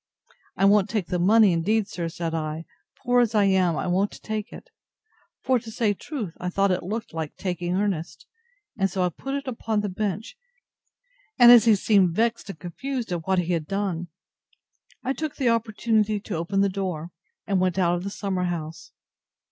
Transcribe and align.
I 0.57 0.65
won't 0.65 0.89
take 0.89 1.09
the 1.09 1.19
money, 1.19 1.53
indeed, 1.53 1.87
sir, 1.87 2.09
said 2.09 2.33
I, 2.33 2.65
poor 3.03 3.21
as 3.21 3.35
I 3.35 3.43
am 3.43 3.77
I 3.77 3.85
won't 3.85 4.19
take 4.23 4.51
it. 4.51 4.71
For, 5.43 5.59
to 5.59 5.69
say 5.69 5.93
truth, 5.93 6.33
I 6.39 6.49
thought 6.49 6.71
it 6.71 6.81
looked 6.81 7.13
like 7.13 7.35
taking 7.35 7.75
earnest, 7.75 8.25
and 8.75 8.89
so 8.89 9.03
I 9.03 9.09
put 9.09 9.35
it 9.35 9.47
upon 9.47 9.81
the 9.81 9.89
bench; 9.89 10.39
and 11.37 11.51
as 11.51 11.65
he 11.65 11.75
seemed 11.75 12.15
vexed 12.15 12.49
and 12.49 12.57
confused 12.57 13.11
at 13.11 13.27
what 13.27 13.37
he 13.37 13.53
had 13.53 13.67
done, 13.67 14.07
I 15.03 15.13
took 15.13 15.35
the 15.35 15.49
opportunity 15.49 16.19
to 16.21 16.35
open 16.35 16.61
the 16.61 16.67
door, 16.67 17.11
and 17.45 17.59
went 17.61 17.77
out 17.77 17.93
of 17.95 18.03
the 18.03 18.09
summer 18.09 18.45
house. 18.45 18.93